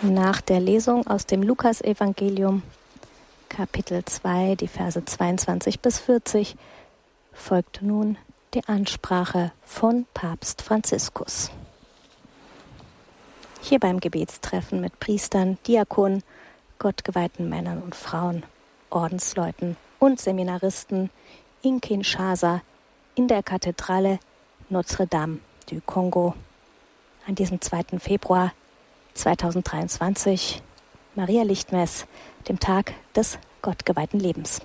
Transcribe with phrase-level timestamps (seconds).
[0.00, 2.62] Nach der Lesung aus dem Lukasevangelium,
[3.48, 6.54] Kapitel 2, die Verse 22 bis 40,
[7.32, 8.16] folgt nun
[8.54, 11.50] die Ansprache von Papst Franziskus.
[13.60, 16.22] Hier beim Gebetstreffen mit Priestern, Diakonen,
[16.78, 18.44] gottgeweihten Männern und Frauen,
[18.90, 21.10] Ordensleuten und Seminaristen
[21.60, 22.62] in Kinshasa
[23.16, 24.20] in der Kathedrale
[24.68, 26.34] Notre Dame du Congo
[27.26, 27.98] an diesem 2.
[27.98, 28.52] Februar
[29.18, 30.62] 2023,
[31.16, 32.06] Maria Lichtmess,
[32.48, 34.60] dem Tag des gottgeweihten Lebens.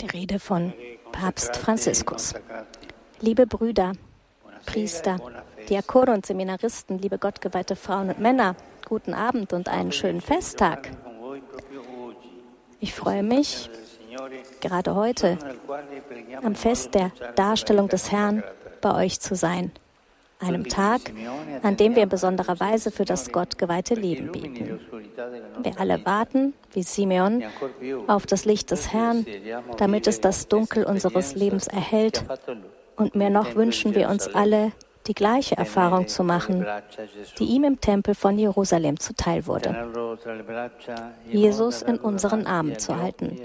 [0.00, 0.72] Die Rede von
[1.12, 2.34] Papst Franziskus.
[3.20, 3.92] Liebe Brüder,
[4.66, 5.18] Priester,
[5.68, 8.56] Diakone und Seminaristen, liebe gottgeweihte Frauen und Männer,
[8.88, 10.90] guten Abend und einen schönen Festtag.
[12.80, 13.70] Ich freue mich,
[14.60, 15.38] gerade heute
[16.42, 18.42] am Fest der Darstellung des Herrn
[18.80, 19.72] bei euch zu sein.
[20.40, 21.00] Einem Tag,
[21.62, 24.80] an dem wir in besonderer Weise für das gottgeweihte Leben beten.
[25.62, 27.44] Wir alle warten, wie Simeon,
[28.08, 29.24] auf das Licht des Herrn,
[29.78, 32.24] damit es das Dunkel unseres Lebens erhält.
[32.96, 34.72] Und mehr noch wünschen wir uns alle,
[35.06, 36.66] die gleiche Erfahrung zu machen,
[37.38, 40.16] die ihm im Tempel von Jerusalem zuteil wurde.
[41.26, 43.38] Jesus in unseren Armen zu halten,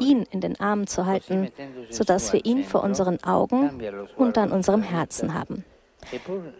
[0.00, 1.50] ihn in den Armen zu halten,
[1.90, 3.82] sodass wir ihn vor unseren Augen
[4.16, 5.64] und an unserem Herzen haben.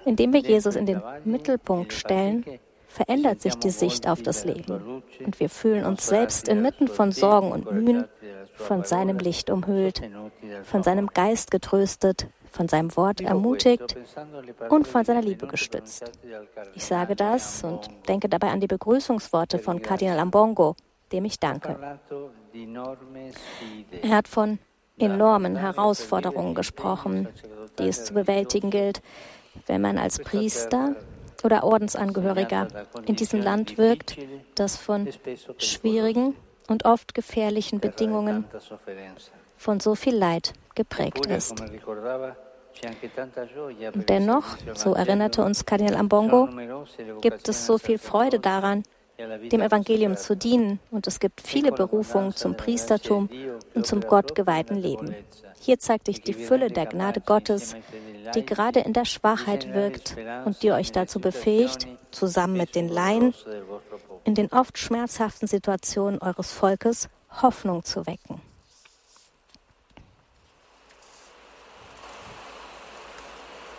[0.04, 2.44] Indem wir Jesus in den Mittelpunkt stellen,
[2.86, 7.50] verändert sich die Sicht auf das Leben und wir fühlen uns selbst inmitten von Sorgen
[7.50, 8.04] und Mühen
[8.54, 10.00] von seinem Licht umhüllt,
[10.62, 13.96] von seinem Geist getröstet, von seinem Wort ermutigt
[14.68, 16.12] und von seiner Liebe gestützt.
[16.74, 20.76] Ich sage das und denke dabei an die Begrüßungsworte von Kardinal Ambongo,
[21.10, 21.98] dem ich danke.
[24.02, 24.58] Er hat von
[24.98, 27.28] enormen Herausforderungen gesprochen,
[27.78, 29.02] die es zu bewältigen gilt,
[29.66, 30.94] wenn man als Priester
[31.42, 32.68] oder Ordensangehöriger
[33.04, 34.16] in diesem Land wirkt,
[34.54, 35.08] das von
[35.58, 36.36] schwierigen
[36.68, 38.44] und oft gefährlichen Bedingungen
[39.56, 41.62] von so viel Leid geprägt ist.
[44.08, 46.48] Dennoch, so erinnerte uns Kardinal Ambongo,
[47.20, 48.82] gibt es so viel Freude daran,
[49.18, 53.28] dem Evangelium zu dienen und es gibt viele Berufungen zum Priestertum
[53.74, 55.14] und zum gottgeweihten Leben.
[55.60, 57.76] Hier zeigt sich die Fülle der Gnade Gottes,
[58.34, 63.34] die gerade in der Schwachheit wirkt und die euch dazu befähigt, zusammen mit den Laien
[64.24, 67.08] in den oft schmerzhaften Situationen eures Volkes
[67.42, 68.40] Hoffnung zu wecken.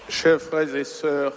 [0.07, 1.33] Chers frères et sœurs,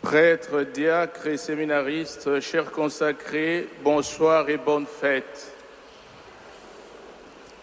[0.00, 5.52] prêtres, diacres et séminaristes, chers consacrés, bonsoir et bonne fête.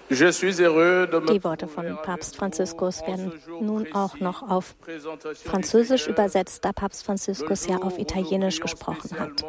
[0.10, 4.76] Je suis heureux de me Die Worte von Papst Franziskus werden nun auch noch auf
[5.44, 9.44] Französisch übersetzt, da Papst Franziskus ja auf Italienisch gesprochen hat.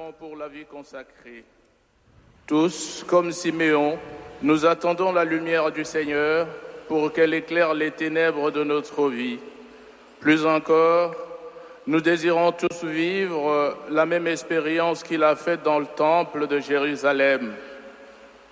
[2.47, 3.99] Tous, comme Siméon,
[4.41, 6.49] nous attendons la lumière du Seigneur
[6.89, 9.39] pour qu'elle éclaire les ténèbres de notre vie.
[10.21, 11.15] Plus encore,
[11.87, 17.55] nous désirons tous vivre la même expérience qu'il a faite dans le temple de Jérusalem.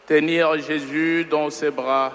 [0.06, 2.12] Tenir Jésus dans ses bras,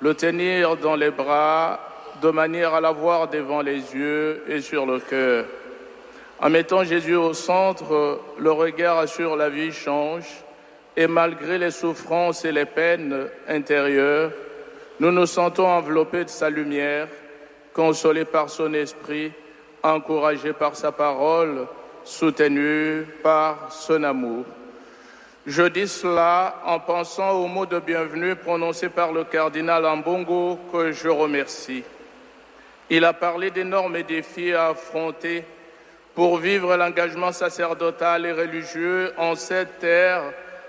[0.00, 1.80] le tenir dans les bras
[2.22, 5.46] de manière à l'avoir devant les yeux et sur le cœur.
[6.38, 10.44] En mettant Jésus au centre, le regard sur la vie change
[10.96, 14.30] et malgré les souffrances et les peines intérieures,
[15.00, 17.08] nous nous sentons enveloppés de sa lumière
[17.76, 19.30] consolé par son esprit,
[19.82, 21.66] encouragé par sa parole,
[22.04, 24.46] soutenu par son amour.
[25.46, 30.90] Je dis cela en pensant au mot de bienvenue prononcé par le cardinal Ambongo que
[30.90, 31.84] je remercie.
[32.88, 35.44] Il a parlé d'énormes défis à affronter
[36.14, 40.22] pour vivre l'engagement sacerdotal et religieux en cette terre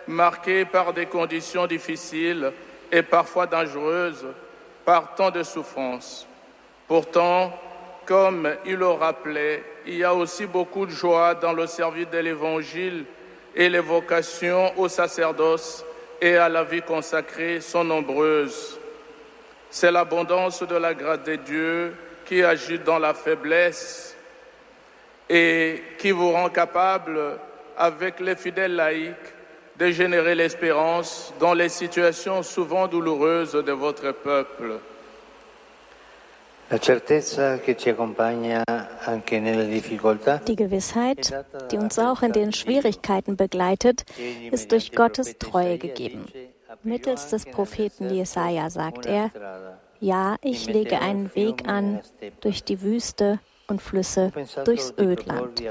[0.08, 2.52] marquée par des conditions difficiles
[2.92, 4.28] et parfois dangereuses,
[4.84, 6.28] par tant de souffrances.
[6.88, 7.54] Pourtant,
[8.06, 12.18] comme il le rappelait, il y a aussi beaucoup de joie dans le service de
[12.20, 13.06] l'Évangile
[13.56, 15.84] et les vocations au sacerdoce
[16.22, 18.80] et à la vie consacrée sont nombreuses.
[19.70, 21.94] C'est l'abondance de la grâce de Dieu
[22.26, 24.16] qui agit dans la faiblesse
[25.30, 27.20] et qui vous rend capable,
[27.78, 29.16] avec les fidèles laïcs,
[29.78, 34.80] de générer l'espérance dans les situations souvent douloureuses de votre peuple.
[36.70, 36.80] Die
[40.56, 44.04] Gewissheit, die uns auch in den Schwierigkeiten begleitet,
[44.52, 46.26] ist durch Gottes Treue gegeben.
[46.84, 49.32] Mittels des Propheten Jesaja sagt er:
[50.02, 52.02] Ja, ich lege einen Weg an
[52.42, 53.40] durch die Wüste
[53.70, 54.34] und Flüsse
[54.66, 55.64] durchs Ödland.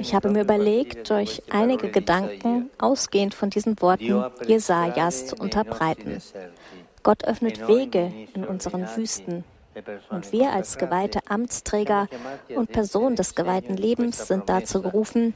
[0.00, 6.20] Ich habe mir überlegt, durch einige Gedanken ausgehend von diesen Worten Jesajas zu unterbreiten.
[7.04, 9.44] Gott öffnet Wege in unseren Wüsten.
[10.10, 12.08] Und wir als geweihte Amtsträger
[12.54, 15.34] und Personen des geweihten Lebens sind dazu gerufen,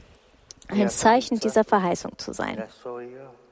[0.67, 2.63] ein Zeichen dieser Verheißung zu sein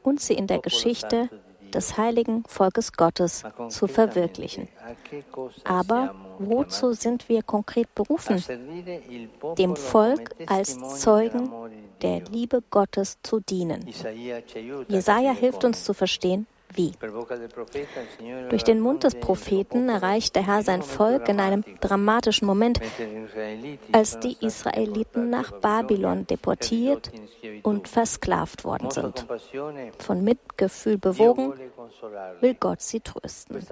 [0.04, 1.30] und sie in der Geschichte
[1.74, 4.68] des heiligen Volkes Gottes zu verwirklichen.
[5.64, 8.44] Aber wozu sind wir konkret berufen?
[9.58, 11.50] Dem Volk als Zeugen
[12.02, 13.86] der Liebe Gottes zu dienen.
[14.88, 16.92] Jesaja hilft uns zu verstehen, wie?
[18.50, 22.80] Durch den Mund des Propheten erreicht der Herr sein Volk in einem dramatischen Moment,
[23.92, 27.12] als die Israeliten nach Babylon deportiert
[27.64, 29.26] und versklavt worden sind.
[30.00, 31.54] Von Mitgefühl bewogen,
[32.42, 33.66] will Gott sie trösten.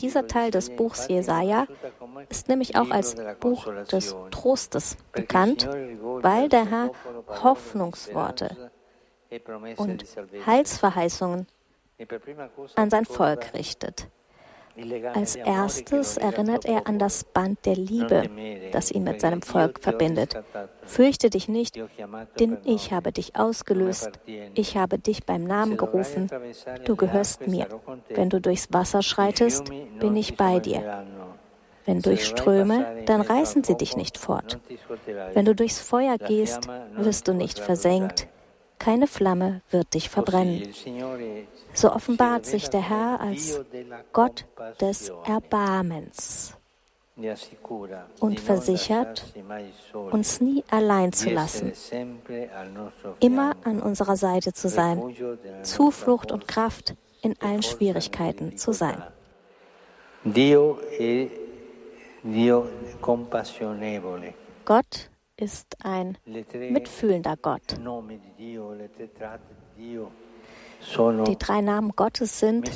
[0.00, 1.66] Dieser Teil des Buchs Jesaja
[2.28, 5.68] ist nämlich auch als Buch des Trostes bekannt,
[6.00, 6.90] weil der Herr
[7.42, 8.56] Hoffnungsworte
[9.76, 10.04] und
[10.46, 11.46] Heilsverheißungen
[12.76, 14.08] an sein Volk richtet.
[15.12, 18.30] Als erstes erinnert er an das Band der Liebe,
[18.70, 20.40] das ihn mit seinem Volk verbindet.
[20.82, 21.80] Fürchte dich nicht,
[22.38, 24.10] denn ich habe dich ausgelöst.
[24.54, 26.28] Ich habe dich beim Namen gerufen.
[26.84, 27.66] Du gehörst mir.
[28.08, 29.64] Wenn du durchs Wasser schreitest,
[29.98, 31.04] bin ich bei dir.
[31.84, 34.60] Wenn durch Ströme, dann reißen sie dich nicht fort.
[35.32, 38.28] Wenn du durchs Feuer gehst, wirst du nicht versenkt.
[38.78, 40.62] Keine Flamme wird dich verbrennen.
[41.74, 43.60] So offenbart sich der Herr als
[44.12, 44.46] Gott
[44.80, 46.54] des Erbarmens
[48.20, 49.24] und versichert,
[49.92, 51.72] uns nie allein zu lassen,
[53.20, 55.16] immer an unserer Seite zu sein,
[55.62, 59.02] Zuflucht und Kraft in allen Schwierigkeiten zu sein.
[64.64, 67.62] Gott ist ein mitfühlender Gott.
[71.26, 72.70] Die drei Namen Gottes sind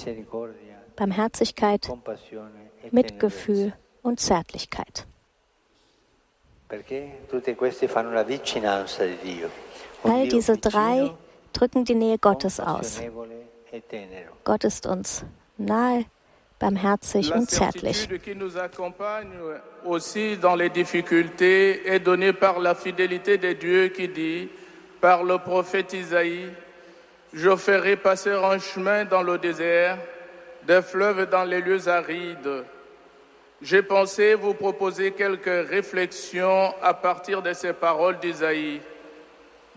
[0.96, 1.92] Barmherzigkeit, e
[2.90, 5.06] Mitgefühl und Zärtlichkeit.
[10.04, 11.10] All diese drei
[11.52, 13.00] drücken die Nähe Gottes aus.
[13.00, 13.10] E
[14.44, 15.24] Gott ist uns
[15.56, 16.04] nahe,
[16.62, 18.08] barmherzig und zärtlich.
[19.84, 24.48] aussi dans les difficultés est donnée par la fidélité de Dieu qui dit,
[25.00, 26.50] par le prophète Isaïe,
[27.32, 29.98] je ferai passer un chemin dans le désert,
[30.64, 32.64] des fleuves dans les lieux arides.
[33.60, 38.80] J'ai pensé vous proposer quelques réflexions à partir de ces paroles d'Isaïe.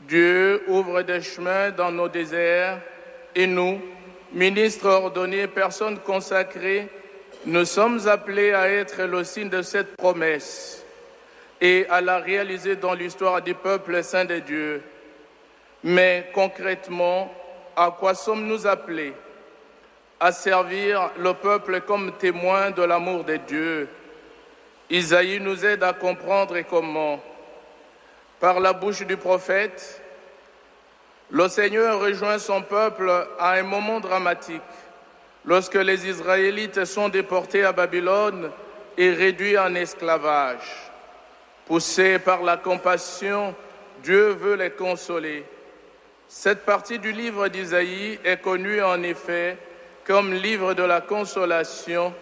[0.07, 2.79] Dieu ouvre des chemins dans nos déserts
[3.33, 3.79] et nous,
[4.33, 6.87] ministres ordonnés, personnes consacrées,
[7.45, 10.83] nous sommes appelés à être le signe de cette promesse
[11.61, 14.81] et à la réaliser dans l'histoire du peuple saint de Dieu.
[15.83, 17.31] Mais concrètement,
[17.75, 19.13] à quoi sommes-nous appelés?
[20.19, 23.89] À servir le peuple comme témoin de l'amour de Dieu.
[24.89, 27.21] Isaïe nous aide à comprendre comment.
[28.39, 30.01] Par la bouche du prophète,
[31.35, 34.61] le Seigneur rejoint son peuple à un moment dramatique,
[35.43, 38.51] lorsque les Israélites sont déportés à Babylone
[38.97, 40.89] et réduits en esclavage.
[41.65, 43.53] Poussés par la compassion,
[44.01, 45.43] Dieu veut les consoler.
[46.29, 49.57] Cette partie du livre d'Isaïe est connue en effet
[50.05, 52.13] comme livre de la consolation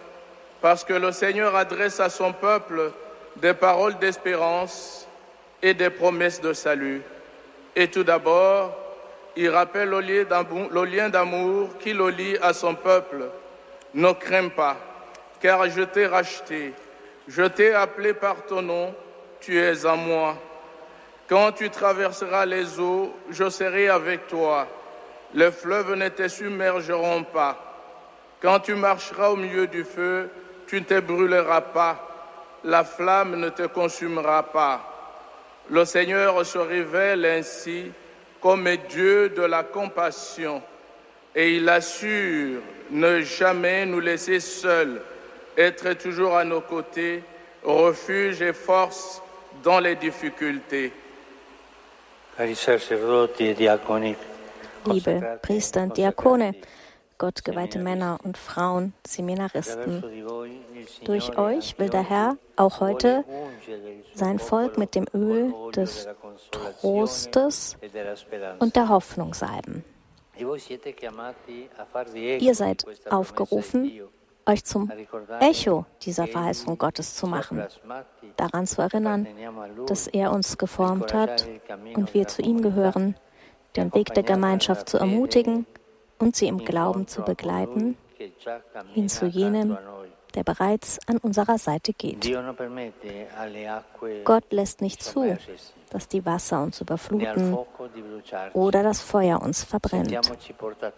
[0.60, 2.90] parce que le Seigneur adresse à son peuple
[3.36, 5.06] des paroles d'espérance
[5.62, 7.00] et des promesses de salut.
[7.76, 8.83] Et tout d'abord,
[9.36, 13.24] il rappelle le lien d'amour qui le lie à son peuple.
[13.94, 14.76] Ne crains pas,
[15.40, 16.72] car je t'ai racheté,
[17.28, 18.94] je t'ai appelé par ton nom,
[19.40, 20.36] tu es à moi.
[21.28, 24.66] Quand tu traverseras les eaux, je serai avec toi.
[25.32, 27.56] Les fleuves ne te submergeront pas.
[28.42, 30.28] Quand tu marcheras au milieu du feu,
[30.66, 31.98] tu ne te brûleras pas.
[32.64, 34.80] La flamme ne te consumera pas.
[35.70, 37.90] Le Seigneur se révèle ainsi
[38.44, 40.60] comme Dieu de la compassion
[41.34, 42.60] et il assure
[42.90, 45.00] ne jamais nous laisser seuls,
[45.56, 47.22] être toujours à nos côtés,
[47.62, 49.22] refuge et force
[49.62, 50.92] dans les difficultés.
[54.86, 56.52] Liebe Priester und Diakone,
[57.18, 60.04] gottgeweihte Männer und Frauen, Seminaristen,
[61.04, 63.24] durch euch will der Herr auch heute
[64.14, 66.08] sein Volk mit dem Öl des
[66.50, 67.76] Trostes
[68.58, 69.84] und der Hoffnung salben.
[72.16, 73.90] Ihr seid aufgerufen,
[74.46, 74.92] euch zum
[75.40, 77.64] Echo dieser Verheißung Gottes zu machen,
[78.36, 79.26] daran zu erinnern,
[79.86, 81.48] dass er uns geformt hat
[81.94, 83.16] und wir zu ihm gehören,
[83.76, 85.66] den Weg der Gemeinschaft zu ermutigen
[86.24, 87.96] und sie im Glauben zu begleiten,
[88.94, 89.76] hin zu jenem,
[90.34, 92.30] der bereits an unserer Seite geht.
[94.24, 95.36] Gott lässt nicht zu,
[95.90, 97.56] dass die Wasser uns überfluten
[98.52, 100.18] oder das Feuer uns verbrennt.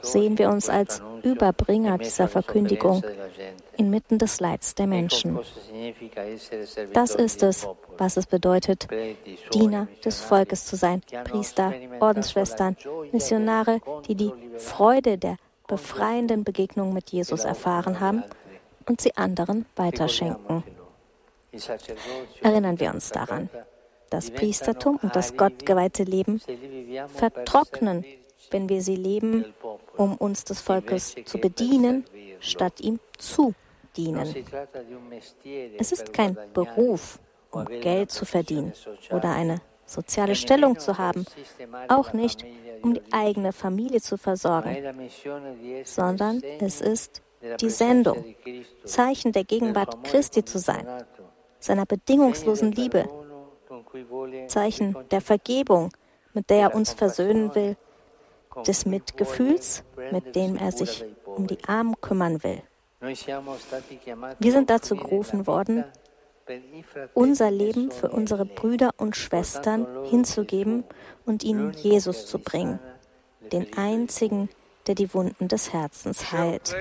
[0.00, 3.04] Sehen wir uns als Überbringer dieser Verkündigung
[3.76, 5.38] inmitten des Leids der Menschen.
[6.94, 8.88] Das ist es, was es bedeutet,
[9.52, 12.76] Diener des Volkes zu sein, Priester, Ordensschwestern,
[13.12, 15.36] Missionare, die die Freude der
[15.68, 18.24] befreienden Begegnung mit Jesus erfahren haben
[18.86, 20.62] und sie anderen weiterschenken.
[22.42, 23.48] Erinnern wir uns daran.
[24.10, 26.40] Das Priestertum und das gottgeweihte Leben
[27.08, 28.04] vertrocknen,
[28.50, 29.44] wenn wir sie leben,
[29.96, 32.04] um uns des Volkes zu bedienen,
[32.40, 33.54] statt ihm zu
[33.96, 34.34] dienen.
[35.78, 37.18] Es ist kein Beruf,
[37.50, 38.72] um Geld zu verdienen
[39.10, 41.24] oder eine soziale Stellung zu haben,
[41.88, 42.44] auch nicht,
[42.82, 44.76] um die eigene Familie zu versorgen,
[45.84, 47.22] sondern es ist
[47.60, 48.24] die Sendung,
[48.84, 50.86] Zeichen der Gegenwart Christi zu sein,
[51.58, 53.08] seiner bedingungslosen Liebe,
[54.48, 55.90] Zeichen der Vergebung,
[56.34, 57.76] mit der er uns versöhnen will,
[58.66, 62.62] des Mitgefühls, mit dem er sich um die Armen kümmern will.
[63.00, 65.84] Wir sind dazu gerufen worden,
[67.14, 70.84] unser Leben für unsere Brüder und Schwestern hinzugeben
[71.24, 72.78] und ihnen Jesus zu bringen,
[73.52, 74.48] den einzigen,
[74.86, 76.74] der die Wunden des Herzens heilt.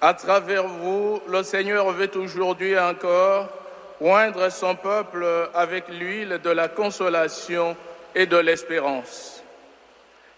[0.00, 3.48] À travers vous, le Seigneur veut aujourd'hui encore
[4.00, 7.76] oindre son peuple avec l'huile de la consolation
[8.14, 9.42] et de l'espérance.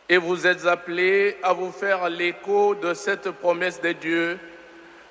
[0.09, 4.39] Et vous êtes appelés à vous faire l'écho de cette promesse de Dieu,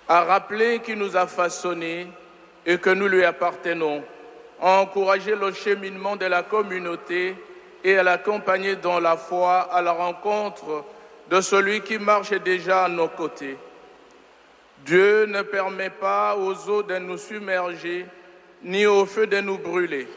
[0.07, 2.07] à rappeler qu'il nous a façonnés
[2.65, 4.03] et que nous lui appartenons,
[4.61, 7.35] à encourager le cheminement de la communauté
[7.83, 10.85] et à l'accompagner dans la foi à la rencontre
[11.29, 13.57] de celui qui marche déjà à nos côtés.
[14.85, 18.05] Dieu ne permet pas aux eaux de nous submerger,
[18.63, 20.07] ni au feu de nous brûler.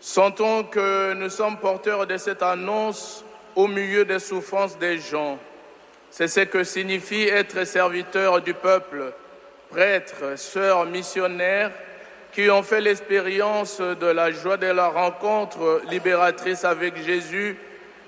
[0.00, 5.38] Sentons que nous sommes porteurs de cette annonce au milieu des souffrances des gens.
[6.10, 9.12] C'est ce que signifie être serviteur du peuple,
[9.70, 11.70] prêtre, sœurs, missionnaires,
[12.32, 17.56] qui ont fait l'expérience de la joie de la rencontre libératrice avec Jésus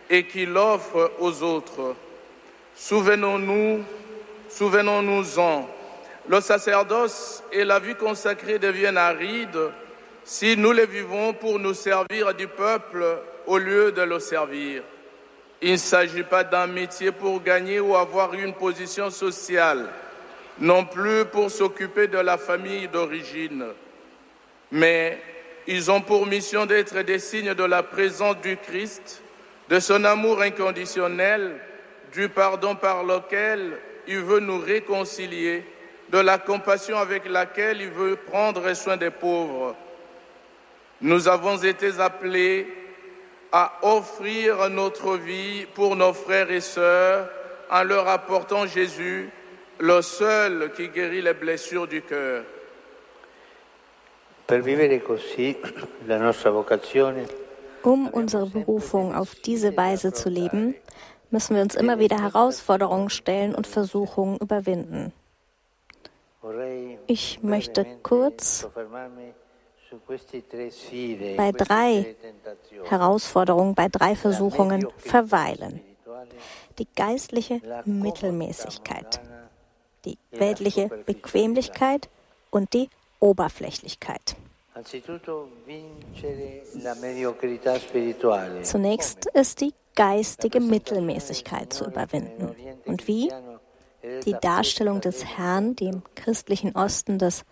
[0.08, 1.94] et qui l'offrent aux autres.
[2.74, 3.82] Souvenons-nous,
[4.48, 5.68] souvenons-nous-en
[6.28, 9.70] le sacerdoce et la vie consacrée deviennent arides
[10.24, 13.04] si nous les vivons pour nous servir du peuple
[13.46, 14.82] au lieu de le servir.
[15.60, 19.88] Il ne s'agit pas d'un métier pour gagner ou avoir une position sociale,
[20.60, 23.66] non plus pour s'occuper de la famille d'origine,
[24.72, 25.18] mais
[25.66, 29.22] ils ont pour mission d'être des signes de la présence du Christ,
[29.68, 31.60] de son amour inconditionnel,
[32.12, 35.64] du pardon par lequel il veut nous réconcilier
[36.08, 39.76] de la compassion avec laquelle il veut prendre soin des pauvres.
[41.00, 42.66] Nous avons été appelés
[43.50, 47.28] à offrir notre vie pour nos frères et sœurs
[47.70, 49.28] en leur apportant Jésus,
[49.78, 52.44] le seul qui guérit les blessures du cœur.
[57.82, 60.74] Um unsere Berufung auf diese Weise zu leben,
[61.30, 65.12] müssen wir uns immer wieder Herausforderungen stellen und Versuchungen überwinden.
[67.06, 68.68] Ich möchte kurz
[71.36, 72.16] bei drei
[72.84, 75.80] Herausforderungen, bei drei Versuchungen verweilen.
[76.78, 79.20] Die geistliche Mittelmäßigkeit,
[80.04, 82.08] die weltliche Bequemlichkeit
[82.50, 82.88] und die
[83.22, 84.36] Oberflächlichkeit.
[88.62, 92.56] Zunächst ist die geistige Mittelmäßigkeit zu überwinden.
[92.86, 93.30] Und wie?
[94.24, 97.44] Die Darstellung des Herrn, die im christlichen Osten das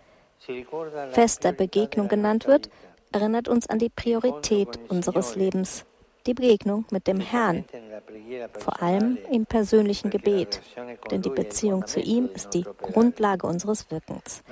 [1.11, 2.71] Fest der Begegnung genannt wird,
[3.13, 5.85] erinnert uns an die Priorität unseres Lebens,
[6.27, 7.65] die Begegnung mit dem Herrn,
[8.59, 10.61] vor allem im persönlichen Gebet,
[11.11, 14.43] denn die Beziehung zu ihm ist die Grundlage unseres Wirkens.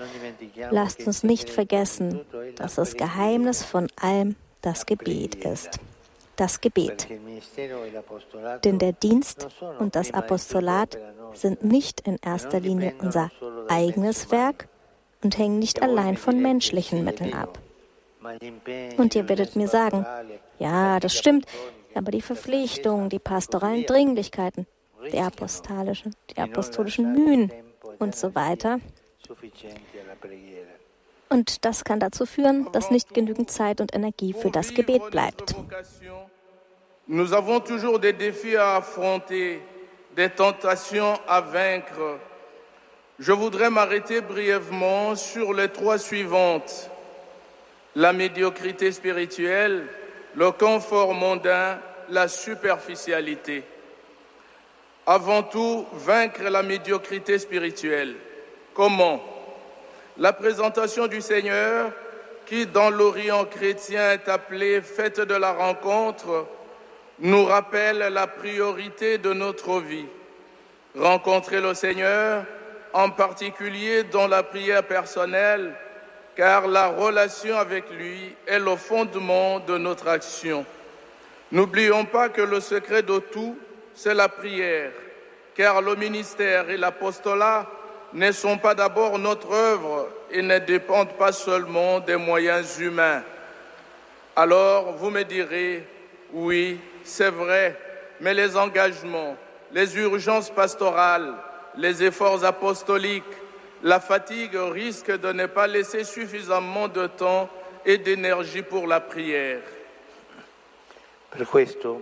[0.70, 2.20] Lasst uns nicht vergessen,
[2.56, 5.78] dass das Geheimnis von allem das Gebet ist
[6.38, 7.08] das Gebet.
[8.64, 9.48] Denn der Dienst
[9.78, 10.96] und das Apostolat
[11.34, 13.30] sind nicht in erster Linie unser
[13.68, 14.68] eigenes Werk
[15.22, 17.58] und hängen nicht allein von menschlichen Mitteln ab.
[18.96, 20.06] Und ihr werdet mir sagen,
[20.58, 21.46] ja, das stimmt,
[21.94, 24.66] aber die Verpflichtungen, die pastoralen Dringlichkeiten,
[25.12, 27.52] die apostolischen, die apostolischen Mühen
[27.98, 28.80] und so weiter.
[31.28, 35.54] Und das kann dazu führen, dass nicht genügend Zeit und Energie für das Gebet bleibt.
[37.10, 39.62] Nous avons toujours des défis à affronter,
[40.14, 42.18] des tentations à vaincre.
[43.18, 46.90] Je voudrais m'arrêter brièvement sur les trois suivantes.
[47.96, 49.88] La médiocrité spirituelle,
[50.34, 51.78] le confort mondain,
[52.10, 53.64] la superficialité.
[55.06, 58.14] Avant tout, vaincre la médiocrité spirituelle.
[58.74, 59.22] Comment?
[60.18, 61.92] La présentation du Seigneur,
[62.46, 66.46] qui dans l'Orient chrétien est appelée fête de la rencontre,
[67.20, 70.06] nous rappelle la priorité de notre vie.
[70.96, 72.44] Rencontrer le Seigneur,
[72.92, 75.74] en particulier dans la prière personnelle,
[76.38, 80.64] car la relation avec lui est le fondement de notre action.
[81.50, 83.58] N'oublions pas que le secret de tout,
[83.92, 84.92] c'est la prière,
[85.56, 87.66] car le ministère et l'apostolat
[88.12, 93.24] ne sont pas d'abord notre œuvre et ne dépendent pas seulement des moyens humains.
[94.36, 95.84] Alors vous me direz,
[96.32, 97.76] oui, c'est vrai,
[98.20, 99.36] mais les engagements,
[99.72, 101.34] les urgences pastorales,
[101.76, 103.24] les efforts apostoliques,
[103.82, 107.48] la fatigue risquent de ne pas laisser suffisamment de temps
[107.84, 109.62] et d'énergie pour la prière.
[111.30, 112.00] Per questo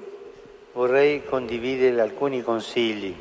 [0.72, 3.14] vorrei condividere alcuni consigli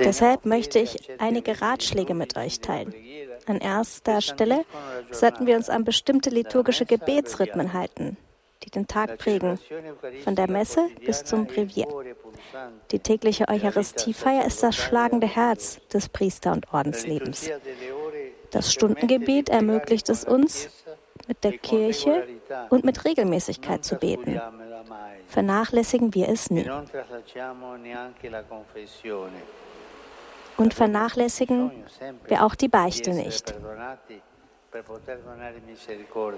[0.00, 2.92] Deshalb möchte ich einige Ratschläge mit euch teilen.
[3.46, 4.64] An erster Stelle
[5.10, 8.16] sollten wir uns an bestimmte liturgische Gebetsrhythmen halten,
[8.64, 9.58] die den Tag prägen,
[10.22, 11.86] von der Messe bis zum Brevier.
[12.90, 17.50] Die tägliche Eucharistiefeier ist das schlagende Herz des Priester- und Ordenslebens.
[18.50, 20.68] Das Stundengebet ermöglicht es uns,
[21.26, 22.26] mit der Kirche
[22.70, 24.40] und mit Regelmäßigkeit zu beten
[25.26, 26.68] vernachlässigen wir es nie.
[30.56, 31.72] Und vernachlässigen
[32.28, 33.54] wir auch die Beichte nicht.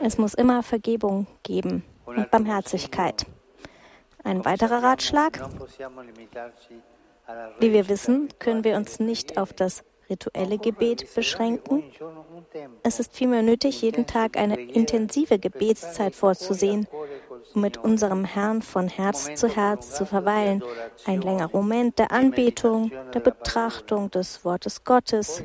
[0.03, 3.27] Es muss immer Vergebung geben und Barmherzigkeit.
[4.25, 5.41] Ein weiterer Ratschlag.
[7.61, 11.83] Wie wir wissen, können wir uns nicht auf das rituelle Gebet beschränken.
[12.83, 16.87] Es ist vielmehr nötig, jeden Tag eine intensive Gebetszeit vorzusehen,
[17.55, 20.63] um mit unserem Herrn von Herz zu Herz zu verweilen.
[21.05, 25.43] Ein längerer Moment der Anbetung, der Betrachtung des Wortes Gottes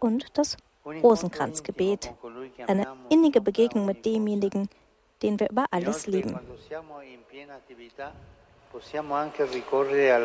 [0.00, 2.14] und das Rosenkranzgebet,
[2.66, 4.68] eine innige Begegnung mit demjenigen,
[5.26, 6.38] den wir über alles lieben.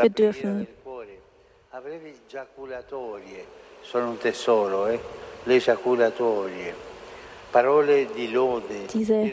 [0.02, 0.68] Wir dürfen eh?
[8.94, 9.32] Diese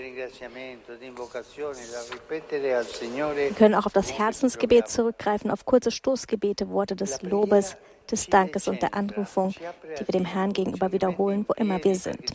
[2.85, 3.37] Signore.
[3.37, 7.77] Wir können auch auf das Herzensgebet zurückgreifen, auf kurze Stoßgebete, Worte des Lobes,
[8.11, 9.55] des Dankes und der Anrufung,
[9.99, 12.33] die wir dem Herrn gegenüber wiederholen, wo immer wir sind.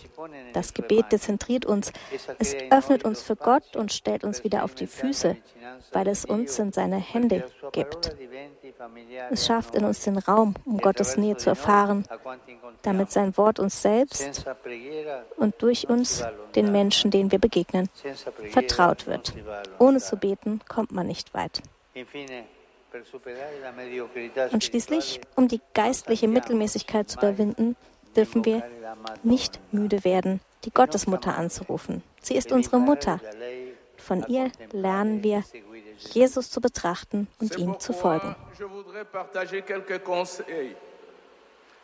[0.54, 1.92] Das Gebet dezentriert uns,
[2.40, 5.36] es öffnet uns für Gott und stellt uns wieder auf die Füße,
[5.92, 8.16] weil es uns in seine Hände gibt.
[9.32, 12.06] Es schafft in uns den Raum, um Gottes Nähe zu erfahren,
[12.82, 14.46] damit sein Wort uns selbst
[15.38, 16.24] und durch uns
[16.56, 17.90] den Menschen, denen wir begegnen,
[18.52, 19.34] vertraut wird.
[19.80, 21.62] Ohne zu beten kommt man nicht weit.
[24.52, 27.76] Und schließlich, um die geistliche Mittelmäßigkeit zu überwinden,
[28.16, 28.64] dürfen wir
[29.24, 32.04] nicht müde werden, die Gottesmutter anzurufen.
[32.22, 33.20] Sie ist unsere Mutter.
[33.98, 35.44] Von ihr lernen wir,
[35.98, 38.36] Jesus zu betrachten und ihm zu folgen.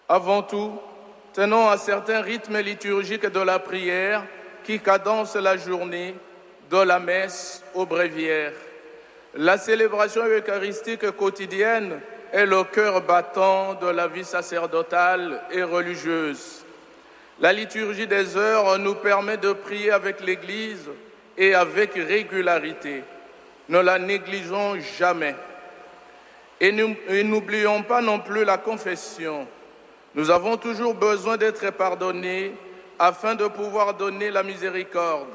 [0.07, 0.79] Avant tout,
[1.33, 4.23] tenons à certains rythmes liturgiques de la prière
[4.63, 6.15] qui cadencent la journée,
[6.69, 8.53] de la messe aux bréviaires.
[9.35, 11.99] La célébration eucharistique quotidienne
[12.31, 16.63] est le cœur battant de la vie sacerdotale et religieuse.
[17.39, 20.89] La liturgie des heures nous permet de prier avec l'Église
[21.37, 23.03] et avec régularité.
[23.69, 25.35] Ne la négligeons jamais.
[26.59, 29.47] Et n'oublions pas non plus la confession.
[30.15, 32.51] Nous avons toujours besoin d'être pardonnés
[32.97, 35.27] afin de pouvoir donner la miséricorde.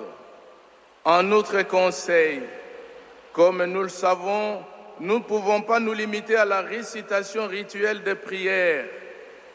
[1.04, 2.42] En autre conseil,
[3.35, 4.62] comme nous le savons,
[5.01, 8.85] nous ne pouvons pas nous limiter à la récitation rituelle des prières,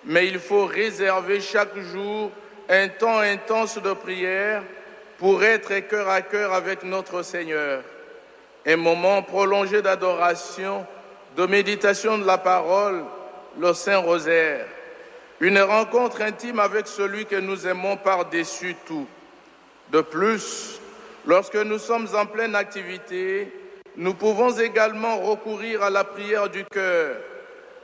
[0.04, 2.30] mais il faut réserver chaque jour
[2.68, 4.64] un temps intense de prière
[5.18, 7.82] pour être cœur à cœur avec notre Seigneur.
[8.68, 10.86] Un moment prolongé d'adoration,
[11.38, 13.06] de méditation de la parole,
[13.58, 14.66] le Saint-Rosaire.
[15.40, 19.08] Une rencontre intime avec celui que nous aimons par-dessus tout.
[19.90, 20.82] De plus,
[21.26, 23.54] lorsque nous sommes en pleine activité,
[24.00, 27.18] nous pouvons également recourir à la prière du cœur,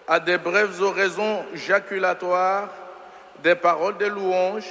[0.07, 2.69] à des brèves oraisons jaculatoires,
[3.43, 4.63] des paroles de louange,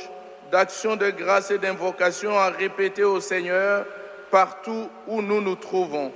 [0.51, 3.85] d'actions de grâce et d'invocation à répéter au Seigneur
[4.31, 6.13] partout où nous nous trouvons.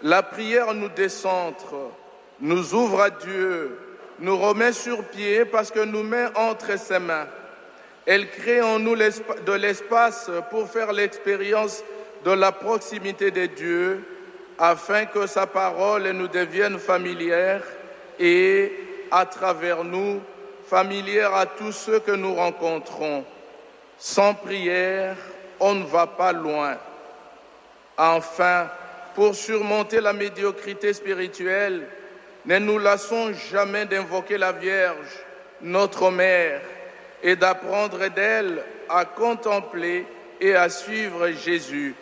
[0.00, 1.74] La prière nous décentre,
[2.38, 3.76] nous ouvre à Dieu,
[4.20, 7.26] nous remet sur pied parce que nous met entre ses mains.
[8.06, 11.82] Elle crée en nous de l'espace pour faire l'expérience
[12.24, 14.04] de la proximité de Dieu
[14.60, 17.62] afin que sa parole nous devienne familière
[18.18, 18.70] et,
[19.10, 20.20] à travers nous,
[20.68, 23.24] familière à tous ceux que nous rencontrons.
[23.98, 25.16] Sans prière,
[25.58, 26.76] on ne va pas loin.
[27.96, 28.68] Enfin,
[29.14, 31.88] pour surmonter la médiocrité spirituelle,
[32.44, 35.24] ne nous lassons jamais d'invoquer la Vierge,
[35.62, 36.60] notre Mère,
[37.22, 40.06] et d'apprendre d'elle à contempler
[40.40, 41.94] et à suivre Jésus.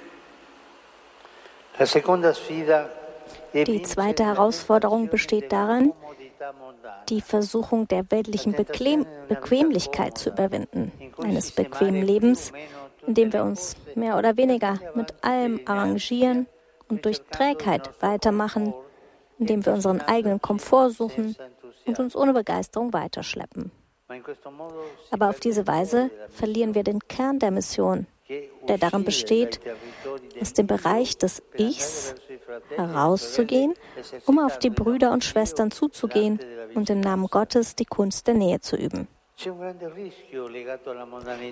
[3.54, 5.92] Die zweite Herausforderung besteht darin,
[7.08, 12.52] die Versuchung der weltlichen Bequem Bequemlichkeit zu überwinden, eines bequemen Lebens,
[13.06, 16.46] in dem wir uns mehr oder weniger mit allem arrangieren
[16.88, 18.74] und durch Trägheit weitermachen,
[19.38, 21.36] indem wir unseren eigenen Komfort suchen
[21.86, 23.70] und uns ohne Begeisterung weiterschleppen.
[25.10, 28.06] Aber auf diese Weise verlieren wir den Kern der Mission,
[28.66, 29.60] der darin besteht,
[30.40, 32.14] aus dem Bereich des Ichs
[32.76, 33.74] herauszugehen,
[34.26, 36.40] um auf die Brüder und Schwestern zuzugehen
[36.74, 39.08] und im Namen Gottes die Kunst der Nähe zu üben.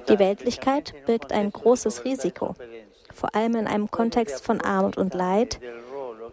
[0.08, 2.54] Die Weltlichkeit birgt ein großes Risiko,
[3.14, 5.60] vor allem in einem Kontext von Armut und Leid,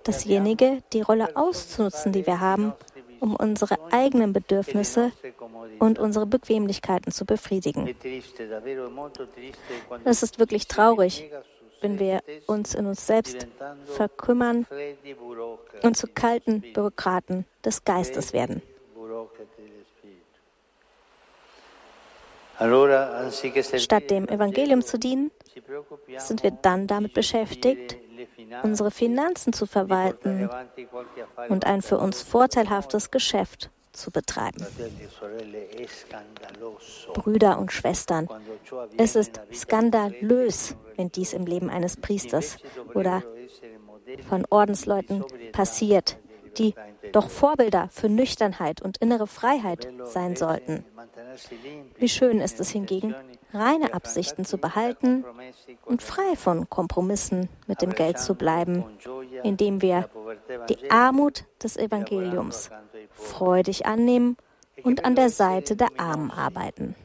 [0.03, 2.73] dasjenige, die Rolle auszunutzen, die wir haben,
[3.19, 5.11] um unsere eigenen Bedürfnisse
[5.79, 7.95] und unsere Bequemlichkeiten zu befriedigen.
[10.03, 11.29] Es ist wirklich traurig,
[11.83, 13.47] wenn wir uns in uns selbst
[13.85, 14.65] verkümmern
[15.83, 18.61] und zu kalten Bürokraten des Geistes werden.
[23.77, 25.31] Statt dem Evangelium zu dienen,
[26.17, 27.97] sind wir dann damit beschäftigt,
[28.63, 30.49] unsere Finanzen zu verwalten
[31.49, 34.65] und ein für uns vorteilhaftes Geschäft zu betreiben.
[37.13, 38.27] Brüder und Schwestern,
[38.97, 42.57] es ist skandalös, wenn dies im Leben eines Priesters
[42.93, 43.23] oder
[44.27, 46.17] von Ordensleuten passiert,
[46.57, 46.75] die
[47.11, 50.85] doch Vorbilder für Nüchternheit und innere Freiheit sein sollten.
[51.97, 53.15] Wie schön ist es hingegen,
[53.53, 55.25] reine Absichten zu behalten
[55.85, 58.83] und frei von Kompromissen mit dem Geld zu bleiben,
[59.43, 60.09] indem wir
[60.69, 62.69] die Armut des Evangeliums
[63.23, 64.37] freudig annehmen
[64.83, 66.95] und an der Seite der Armen arbeiten.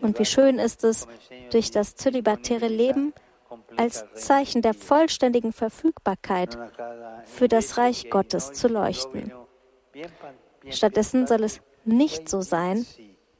[0.00, 1.06] Und wie schön ist es,
[1.50, 3.12] durch das zölibatäre Leben
[3.76, 6.58] als Zeichen der vollständigen Verfügbarkeit
[7.24, 9.32] für das Reich Gottes zu leuchten.
[10.70, 12.84] Stattdessen soll es nicht so sein,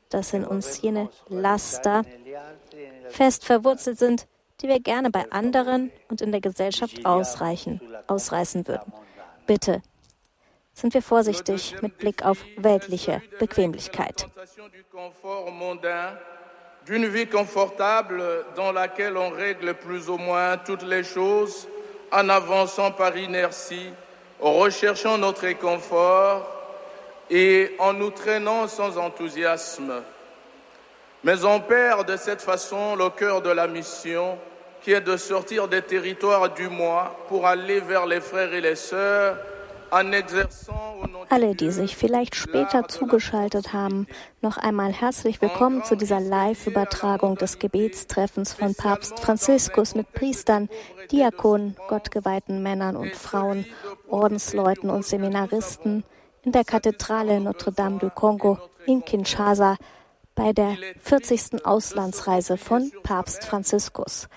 [0.09, 2.05] dass in uns jene Laster
[3.09, 4.27] fest verwurzelt sind,
[4.61, 8.93] die wir gerne bei anderen und in der Gesellschaft ausreichen, ausreißen würden.
[9.47, 9.83] Bitte
[10.77, 14.27] sind wir vorsichtig mit Blick auf weltliche Bequemlichkeit.
[16.87, 21.67] D'une vie confortable dans laquelle on règle plus ou moins toutes les choses
[22.13, 23.91] en avançant par inertie,
[24.39, 26.47] recherchant notre réconfort
[27.31, 30.03] et en nous traînant sans enthousiasme.
[31.25, 34.39] Mais on perd de cette façon le cœur de la mission
[34.83, 38.77] qui est de sortir des territoires du moi pour aller vers les frères et les
[38.77, 39.37] sœurs
[39.91, 44.07] Alle, die sich vielleicht später zugeschaltet haben,
[44.41, 50.69] noch einmal herzlich willkommen zu dieser Live-Übertragung des Gebetstreffens von Papst Franziskus mit Priestern,
[51.11, 53.65] Diakonen, gottgeweihten Männern und Frauen,
[54.09, 56.05] Ordensleuten und Seminaristen
[56.43, 59.77] in der Kathedrale Notre-Dame du Congo in Kinshasa
[60.35, 61.65] bei der 40.
[61.67, 64.29] Auslandsreise von Papst Franziskus.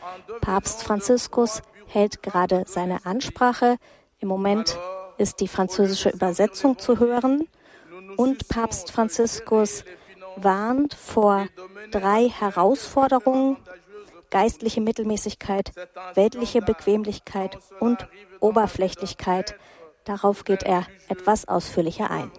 [0.41, 3.77] Papst Franziskus hält gerade seine Ansprache.
[4.19, 4.77] Im Moment
[5.19, 7.47] ist die französische Übersetzung zu hören
[8.17, 9.83] und Papst Franziskus
[10.35, 11.47] warnt vor
[11.91, 13.57] drei Herausforderungen,
[14.29, 15.71] geistliche Mittelmäßigkeit,
[16.15, 18.07] weltliche Bequemlichkeit und
[18.39, 19.55] Oberflächlichkeit.
[20.05, 22.31] Darauf geht er etwas ausführlicher ein.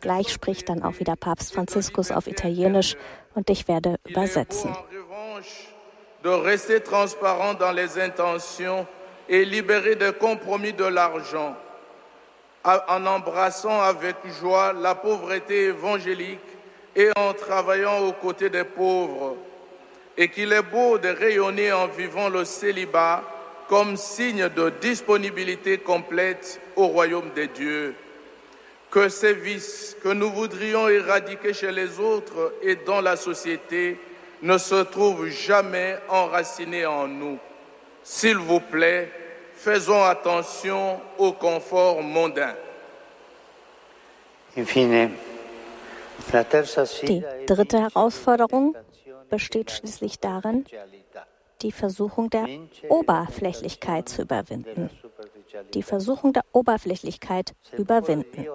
[0.00, 2.96] Gleich spricht dann auch wieder Papst Franziskus auf Italienisch
[3.34, 4.74] und ich werde übersetzen.
[6.22, 8.86] De rester transparent dans les intentions
[9.28, 11.56] et libérer des compromis de l'argent,
[12.64, 16.40] en embrassant avec joie la pauvreté évangélique
[16.96, 19.36] et en travaillant aux côtés des pauvres,
[20.16, 23.22] et qu'il est beau de rayonner en vivant le célibat
[23.68, 27.94] comme signe de disponibilité complète au royaume des dieux.
[28.90, 33.98] Que ces vices que nous voudrions éradiquer chez les autres et dans la société
[34.42, 37.38] ne se trouvent jamais enracinés en nous.
[38.04, 39.10] S'il vous plaît,
[39.54, 42.54] faisons attention au confort mondain.
[44.56, 44.64] Die
[47.46, 48.76] dritte Herausforderung
[49.30, 50.66] besteht schließlich darin,
[51.62, 52.46] die Versuchung der
[52.90, 54.90] Oberflächlichkeit zu überwinden.
[55.72, 58.46] Die Versuchung der Oberflächlichkeit überwinden.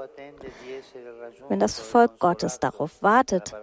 [1.50, 3.54] Wenn das Volk Gottes darauf wartet,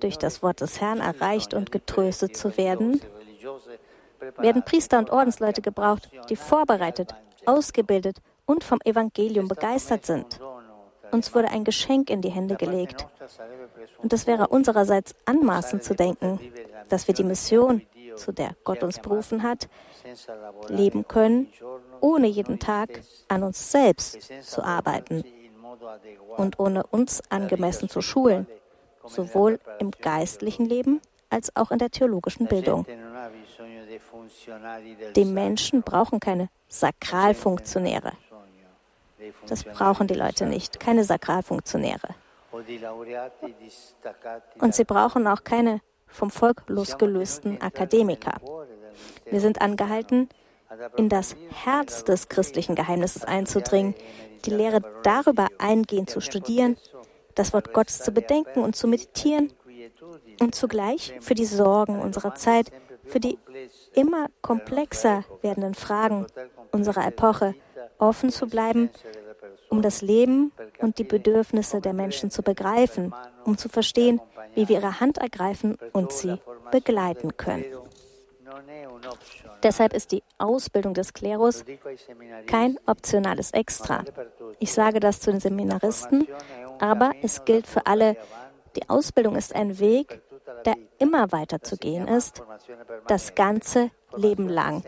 [0.00, 3.02] durch das Wort des Herrn erreicht und getröstet zu werden,
[4.38, 10.40] werden Priester und Ordensleute gebraucht, die vorbereitet, ausgebildet und vom Evangelium begeistert sind.
[11.12, 13.06] Uns wurde ein Geschenk in die Hände gelegt.
[14.02, 16.40] Und es wäre unsererseits anmaßend zu denken,
[16.88, 17.82] dass wir die Mission,
[18.16, 19.68] zu der Gott uns berufen hat,
[20.68, 21.52] leben können,
[22.00, 25.22] ohne jeden Tag an uns selbst zu arbeiten
[26.36, 28.46] und ohne uns angemessen zu schulen,
[29.04, 32.86] sowohl im geistlichen Leben als auch in der theologischen Bildung.
[35.14, 38.12] Die Menschen brauchen keine Sakralfunktionäre.
[39.48, 42.14] Das brauchen die Leute nicht, keine Sakralfunktionäre.
[44.58, 48.40] Und sie brauchen auch keine vom Volk losgelösten Akademiker.
[49.30, 50.28] Wir sind angehalten,
[50.96, 53.94] in das Herz des christlichen Geheimnisses einzudringen,
[54.44, 56.76] die Lehre darüber eingehend zu studieren,
[57.34, 59.52] das Wort Gottes zu bedenken und zu meditieren
[60.40, 62.72] und zugleich für die Sorgen unserer Zeit,
[63.04, 63.38] für die
[63.96, 66.26] immer komplexer werdenden Fragen
[66.70, 67.54] unserer Epoche
[67.98, 68.90] offen zu bleiben,
[69.68, 73.12] um das Leben und die Bedürfnisse der Menschen zu begreifen,
[73.44, 74.20] um zu verstehen,
[74.54, 76.38] wie wir ihre Hand ergreifen und sie
[76.70, 77.64] begleiten können.
[79.62, 81.64] Deshalb ist die Ausbildung des Klerus
[82.46, 84.04] kein optionales Extra.
[84.58, 86.28] Ich sage das zu den Seminaristen,
[86.78, 88.16] aber es gilt für alle.
[88.76, 90.20] Die Ausbildung ist ein Weg,
[90.64, 92.42] der immer weiter zu gehen ist,
[93.06, 94.82] das ganze Leben lang.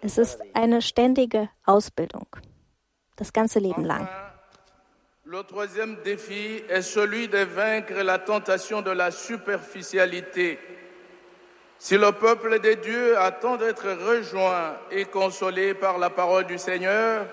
[0.00, 2.26] Es ist eine ständige Ausbildung,
[3.16, 4.08] das ganze Leben lang.
[5.24, 10.58] Le troisième défi est celui de vaincre la tentation de la superficialité.
[11.78, 17.26] Si le peuple de Dieu attend d'être rejoint et consolé par la parole du Seigneur,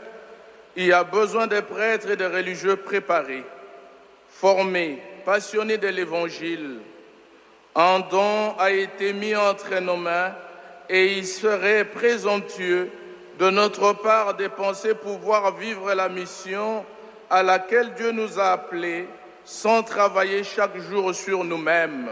[0.75, 3.43] il y a besoin de prêtres et de religieux préparés,
[4.27, 6.82] formés, passionnés de l'Évangile.
[7.80, 10.34] Un don a été mis entre nos mains
[10.90, 12.90] et il serait présomptueux
[13.38, 16.84] de notre part de penser pouvoir vivre la mission
[17.30, 19.08] à laquelle Dieu nous a appelés
[19.46, 22.10] sans travailler chaque jour sur nous-mêmes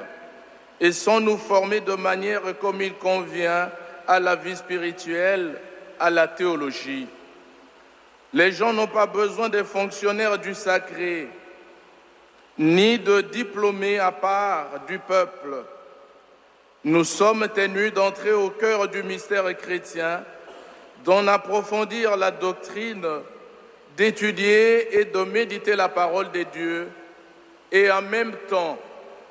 [0.80, 3.72] et sans nous former de manière comme il convient
[4.08, 5.60] à la vie spirituelle,
[6.00, 7.08] à la théologie.
[8.34, 11.28] Les gens n'ont pas besoin de fonctionnaires du sacré,
[12.58, 15.64] ni de diplômés à part du peuple.
[16.84, 20.24] Nous sommes tenus d'entrer au cœur du mystère chrétien,
[21.04, 23.06] d'en approfondir la doctrine,
[23.98, 26.88] d'étudier et de méditer la parole de Dieu,
[27.72, 28.78] et en même temps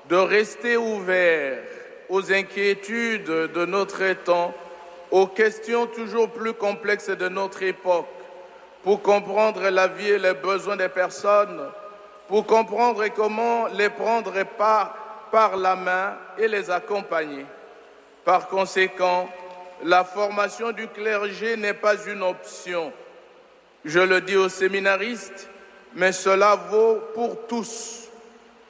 [0.08, 1.62] de rester ouvert
[2.08, 4.54] aux inquiétudes de notre temps,
[5.10, 8.08] aux questions toujours plus complexes de notre époque,
[8.82, 11.60] pour comprendre la vie et les besoins des personnes,
[12.28, 14.94] pour comprendre comment les prendre par,
[15.30, 17.44] par la main et les accompagner.
[18.24, 19.28] Par conséquent,
[19.82, 22.92] la formation du clergé n'est pas une option.
[23.84, 25.48] Je le dis aux séminaristes,
[25.94, 28.08] mais cela vaut pour tous.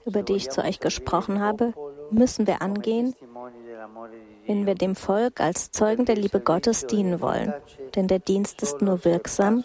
[0.06, 1.74] über die ich zu euch gesprochen habe,
[2.12, 3.16] müssen wir angehen,
[4.48, 7.54] wenn wir dem Volk als Zeugen der Liebe Gottes dienen wollen.
[7.96, 9.64] Denn der Dienst ist nur wirksam,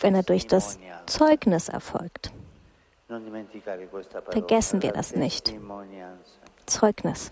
[0.00, 2.32] wenn er durch das Zeugnis erfolgt.
[4.30, 5.54] Vergessen wir das nicht.
[6.66, 7.30] Zeugnis.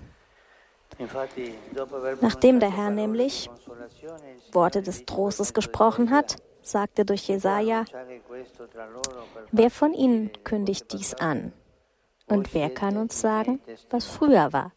[2.21, 3.49] Nachdem der Herr nämlich
[4.53, 7.85] Worte des Trostes gesprochen hat, sagte durch Jesaja:
[9.51, 11.53] Wer von ihnen kündigt dies an?
[12.27, 14.72] Und wer kann uns sagen, was früher war?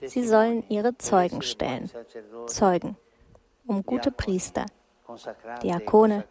[0.00, 1.90] Sie sollen ihre Zeugen stellen.
[2.46, 2.96] Zeugen,
[3.66, 4.66] um gute Priester,
[5.62, 6.24] Diakone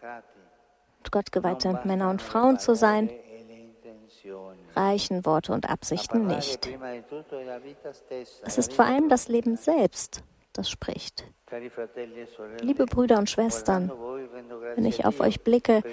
[0.99, 3.09] und gottgeweihte Männer und Frauen zu sein,
[4.75, 6.69] reichen Worte und Absichten nicht.
[8.43, 11.25] Es ist vor allem das Leben selbst, das spricht.
[12.61, 13.91] Liebe Brüder und Schwestern,
[14.75, 15.83] wenn ich auf euch blicke,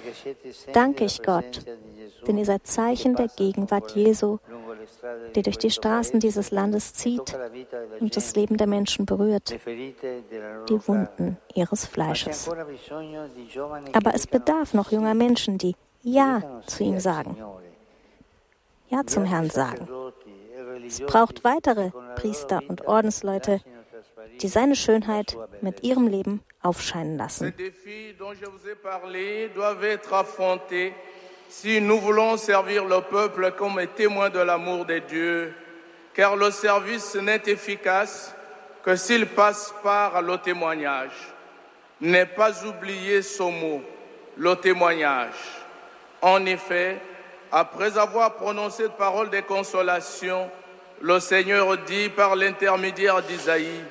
[0.72, 1.62] danke ich Gott,
[2.26, 4.38] denn ihr seid Zeichen der Gegenwart Jesu,
[5.34, 7.36] die durch die Straßen dieses Landes zieht
[8.00, 12.48] und das Leben der Menschen berührt, die Wunden ihres Fleisches.
[13.92, 17.36] Aber es bedarf noch junger Menschen, die Ja zu ihm sagen,
[18.88, 19.88] Ja zum Herrn sagen.
[20.86, 23.60] Es braucht weitere Priester und Ordensleute,
[24.40, 27.54] die seine Schönheit mit ihrem Leben aufscheinen lassen.
[31.50, 35.54] Si nous voulons servir le peuple comme témoin de l'amour de Dieu,
[36.12, 38.34] car le service n'est efficace
[38.84, 41.32] que s'il passe par le témoignage.
[42.00, 43.82] Ne pas oublier ce mot,
[44.36, 45.34] le témoignage.
[46.20, 47.00] En effet,
[47.50, 50.50] après avoir prononcé de paroles de consolation,
[51.00, 53.84] le Seigneur dit par l'intermédiaire d'Isaïe,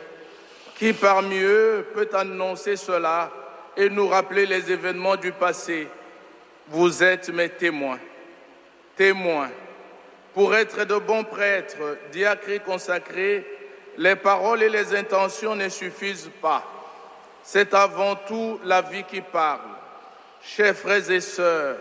[0.78, 3.32] qui parmi eux peut annoncer cela
[3.76, 5.88] et nous rappeler les événements du passé?
[6.68, 8.00] Vous êtes mes témoins,
[8.96, 9.50] témoins.
[10.34, 13.46] Pour être de bons prêtres, diacres consacrés,
[13.98, 16.63] les paroles et les intentions ne suffisent pas.
[17.42, 19.62] C'est avant tout la vie qui parle.
[20.44, 21.78] Chers frères et sœurs,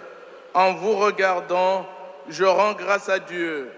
[0.55, 1.87] en vous regardant,
[2.31, 3.69] je rends grâce à Dieu,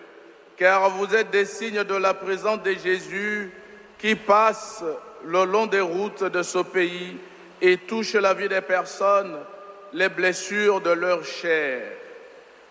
[0.56, 3.52] car vous êtes des signes de la présence de Jésus
[3.98, 4.84] qui passe
[5.24, 7.16] le long des routes de ce pays
[7.60, 9.36] et touche la vie des personnes,
[9.92, 11.82] les blessures de leur chair.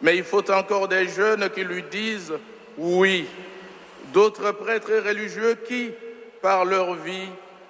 [0.01, 2.33] Mais il faut encore des jeunes qui lui disent
[2.77, 3.27] oui,
[4.13, 5.91] d'autres prêtres religieux qui,
[6.41, 7.29] par leur vie,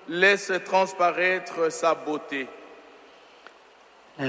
[0.10, 2.48] laissent transparaître sa beauté.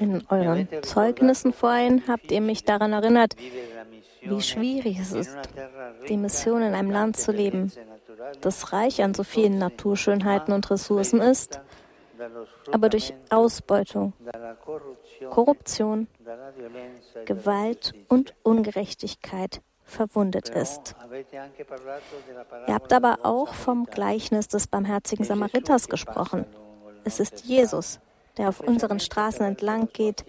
[0.00, 3.36] In euren Zeugnissen vorhin habt ihr mich daran erinnert,
[4.22, 5.36] wie schwierig es ist,
[6.08, 7.72] die Mission in einem Land zu leben,
[8.40, 11.60] das reich an so vielen Naturschönheiten und Ressourcen ist,
[12.70, 14.12] aber durch Ausbeutung,
[15.30, 16.06] Korruption,
[17.24, 20.94] Gewalt und Ungerechtigkeit verwundet ist.
[22.66, 26.46] Ihr habt aber auch vom Gleichnis des barmherzigen Samariters gesprochen.
[27.04, 28.00] Es ist Jesus,
[28.38, 30.24] der auf unseren Straßen entlang geht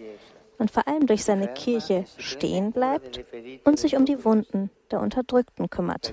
[0.58, 3.24] und vor allem durch seine Kirche stehen bleibt
[3.64, 6.12] und sich um die Wunden der Unterdrückten kümmert.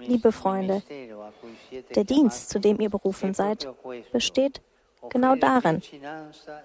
[0.00, 0.82] Liebe Freunde,
[1.94, 3.68] der Dienst, zu dem ihr berufen seid,
[4.12, 4.60] besteht
[5.10, 5.82] genau darin,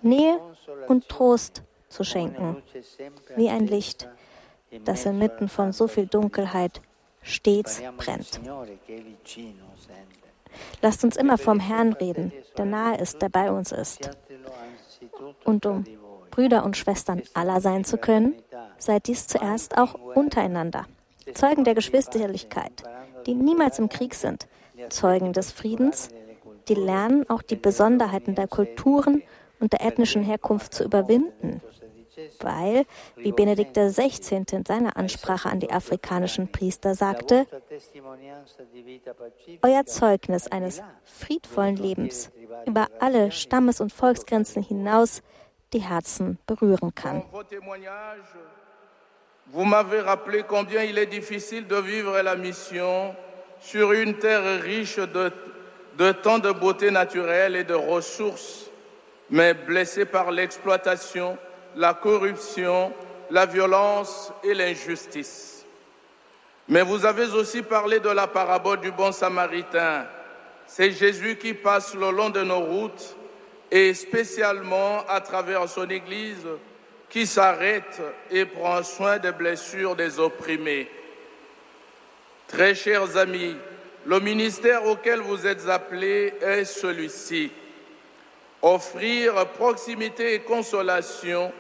[0.02, 0.40] Nähe
[0.88, 2.62] und Trost zu schenken,
[3.36, 4.08] wie ein Licht,
[4.86, 6.82] das inmitten von so viel Dunkelheit
[7.24, 8.40] stets brennt.
[10.82, 14.10] Lasst uns immer vom Herrn reden, der nahe ist, der bei uns ist.
[15.44, 15.84] Und um
[16.40, 18.34] Brüder und Schwestern aller sein zu können,
[18.78, 20.86] seid dies zuerst auch untereinander.
[21.34, 22.82] Zeugen der Geschwisterlichkeit,
[23.26, 24.48] die niemals im Krieg sind,
[24.88, 26.08] Zeugen des Friedens,
[26.70, 29.22] die lernen, auch die Besonderheiten der Kulturen
[29.60, 31.60] und der ethnischen Herkunft zu überwinden.
[32.40, 32.86] Weil,
[33.18, 34.44] wie Benedikt XVI.
[34.54, 37.48] in seiner Ansprache an die afrikanischen Priester sagte,
[39.62, 42.32] euer Zeugnis eines friedvollen Lebens
[42.66, 45.22] über alle Stammes- und Volksgrenzen hinaus
[45.74, 46.92] die Herzen berühren.
[49.52, 53.16] Vous m'avez rappelé combien il est difficile de vivre la mission
[53.60, 55.32] sur une terre riche de,
[55.98, 58.70] de tant de beauté naturelle et de ressources,
[59.30, 61.38] mais blessée par l'exploitation,
[61.76, 62.94] la corruption,
[63.32, 65.66] la violence et l'injustice.
[66.68, 70.06] Mais vous avez aussi parlé de la parabole du bon samaritain.
[70.68, 73.16] C'est Jésus qui passe le long de nos routes
[73.72, 76.48] et spécialement à travers son Église
[77.10, 78.02] qui s'arrête
[78.32, 80.90] et prend soin des blessures des opprimés.
[82.48, 83.56] Très chers amis,
[84.06, 87.52] le ministère auquel vous êtes appelés est celui-ci.
[88.62, 91.52] Offrir proximité et consolation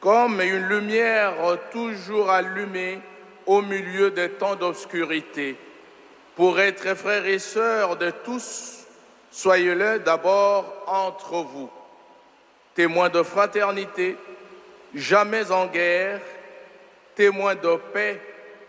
[0.00, 1.34] comme une lumière
[1.72, 3.00] toujours allumée
[3.46, 5.56] au milieu des temps d'obscurité.
[6.34, 8.75] Pour être frères et sœurs de tous,
[9.36, 11.68] soyez-le d'abord entre vous,
[12.74, 14.16] témoins de fraternité,
[14.94, 16.20] jamais en guerre,
[17.14, 18.18] témoins de paix,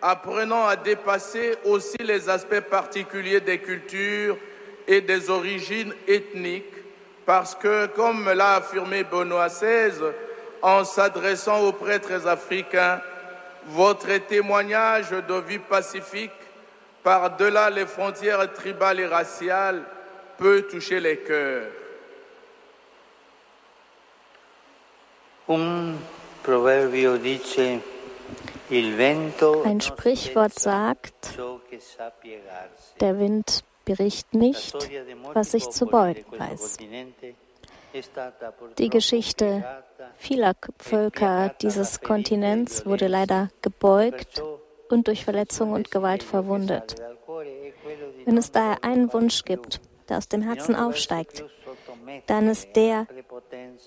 [0.02, 4.38] apprenant à dépasser aussi les aspects particuliers des cultures
[4.88, 6.66] et des origines ethniques,
[7.26, 9.94] parce que, comme l'a affirmé Benoît XVI,
[10.62, 13.00] en s'adressant aux prêtres africains,
[13.68, 16.32] votre témoignage de vie pacifique,
[17.04, 19.82] par-delà les frontières tribales et raciales,
[20.38, 21.72] peut toucher les cœurs.
[25.50, 25.96] Un
[26.44, 27.80] proverbio dice
[28.70, 31.38] il vento Ein Sprichwort sagt,
[33.00, 34.76] Der Wind bericht nicht,
[35.34, 36.78] was sich zu beugen weiß.
[38.78, 39.64] Die Geschichte
[40.18, 44.44] vieler Völker dieses Kontinents wurde leider gebeugt
[44.90, 46.96] und durch Verletzung und Gewalt verwundet.
[48.26, 49.80] Wenn es daher einen Wunsch gibt,
[50.10, 51.44] der aus dem Herzen aufsteigt,
[52.28, 53.08] dann ist der,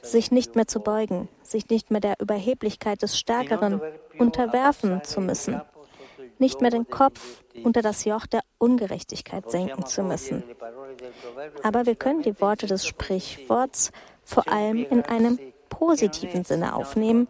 [0.03, 3.81] sich nicht mehr zu beugen, sich nicht mehr der Überheblichkeit des Stärkeren
[4.19, 5.61] unterwerfen zu müssen,
[6.39, 10.43] nicht mehr den Kopf unter das Joch der Ungerechtigkeit senken zu müssen.
[11.63, 13.93] Aber wir können die Worte des Sprichworts
[14.25, 17.29] vor allem in einem positiven Sinne aufnehmen.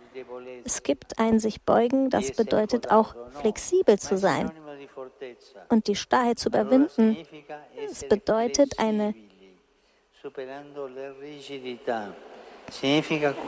[0.64, 4.50] Es gibt ein sich beugen, das bedeutet auch flexibel zu sein
[5.68, 7.16] und die Starrheit zu überwinden.
[7.76, 9.14] Es bedeutet eine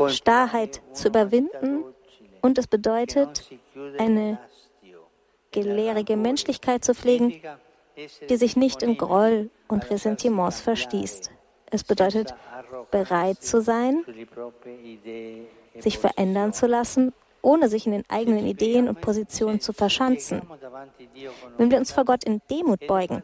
[0.09, 1.85] Starrheit zu überwinden
[2.41, 3.45] und es bedeutet
[3.99, 4.39] eine
[5.51, 7.41] gelehrige Menschlichkeit zu pflegen,
[8.29, 11.31] die sich nicht in Groll und Ressentiments verstießt.
[11.71, 12.35] Es bedeutet,
[12.91, 14.05] bereit zu sein,
[15.79, 17.13] sich verändern zu lassen,
[17.43, 20.43] ohne sich in den eigenen Ideen und Positionen zu verschanzen.
[21.59, 23.23] Wenn wir uns vor Gott in Demut beugen,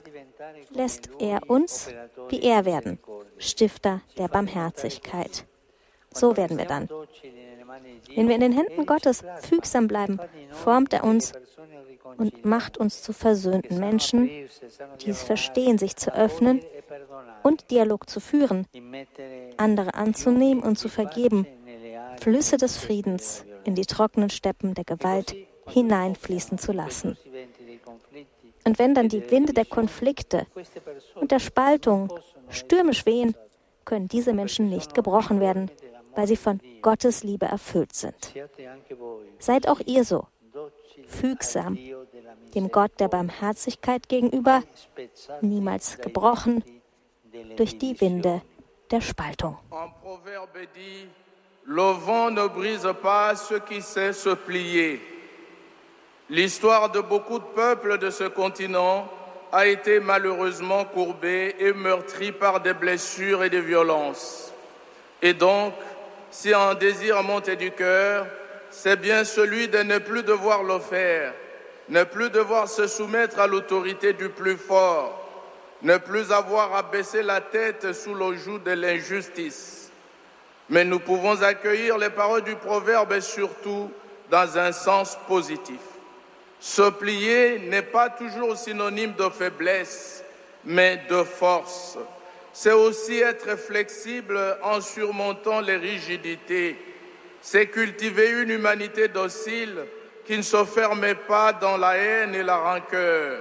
[0.71, 1.89] lässt er uns
[2.29, 2.99] wie er werden,
[3.39, 5.47] Stifter der Barmherzigkeit.
[6.13, 6.89] So werden wir dann.
[8.15, 10.19] Wenn wir in den Händen Gottes fügsam bleiben,
[10.51, 11.33] formt er uns
[12.17, 14.29] und macht uns zu versöhnten Menschen,
[15.01, 16.61] die es verstehen, sich zu öffnen
[17.43, 18.67] und Dialog zu führen,
[19.57, 21.47] andere anzunehmen und zu vergeben,
[22.21, 25.37] Flüsse des Friedens in die trockenen Steppen der Gewalt
[25.69, 27.17] hineinfließen zu lassen.
[28.65, 30.47] Und wenn dann die Winde der Konflikte
[31.15, 32.13] und der Spaltung
[32.49, 33.35] stürmisch wehen,
[33.85, 35.71] können diese Menschen nicht gebrochen werden,
[36.15, 38.35] weil sie von Gottes Liebe erfüllt sind.
[39.39, 40.27] Seid auch ihr so,
[41.07, 41.79] fügsam,
[42.55, 44.63] dem Gott der Barmherzigkeit gegenüber,
[45.43, 46.65] niemals gebrochen
[47.57, 48.43] durch die Winde
[48.91, 49.59] der Spaltung.
[51.71, 55.03] Le vent ne brise pas ce qui sait se plier.
[56.31, 59.07] L'histoire de beaucoup de peuples de ce continent
[59.53, 64.51] a été malheureusement courbée et meurtrie par des blessures et des violences.
[65.21, 65.75] Et donc,
[66.31, 68.27] si un désir montait du cœur,
[68.71, 71.35] c'est bien celui de ne plus devoir le faire,
[71.91, 75.23] ne plus devoir se soumettre à l'autorité du plus fort,
[75.83, 79.78] ne plus avoir à baisser la tête sous le joug de l'injustice.
[80.71, 83.91] Mais nous pouvons accueillir les paroles du proverbe et surtout
[84.31, 85.81] dans un sens positif.
[86.61, 90.25] Se plier n'est pas toujours synonyme de faiblesse,
[90.65, 91.97] mais de force.
[92.53, 96.77] C'est aussi être flexible en surmontant les rigidités.
[97.41, 99.77] C'est cultiver une humanité docile
[100.27, 103.41] qui ne se ferme pas dans la haine et la rancœur.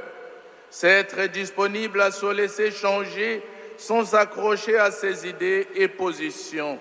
[0.69, 3.41] C'est être disponible à se laisser changer
[3.77, 6.79] sans s'accrocher à ses idées et positions.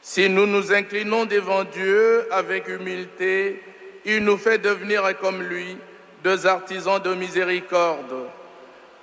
[0.00, 3.62] Si nous nous inclinons devant Dieu avec humilité,
[4.04, 5.76] il nous fait devenir comme lui
[6.24, 8.28] deux artisans de miséricorde.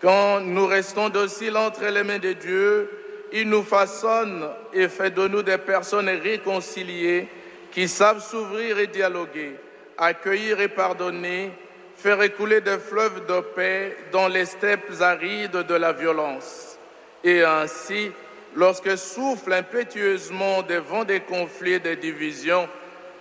[0.01, 2.89] Quand nous restons dociles entre les mains de Dieu,
[3.31, 7.27] il nous façonne et fait de nous des personnes réconciliées
[7.71, 9.55] qui savent s'ouvrir et dialoguer,
[9.97, 11.51] accueillir et pardonner,
[11.97, 16.77] faire écouler des fleuves de paix dans les steppes arides de la violence.
[17.23, 18.11] Et ainsi,
[18.55, 22.67] lorsque soufflent impétueusement des vents des conflits et des divisions,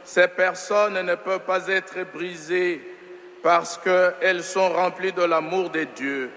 [0.04, 2.80] ces personnes ne peuvent pas être brisées
[3.42, 6.30] parce qu'elles sont remplies de l'amour de Dieu.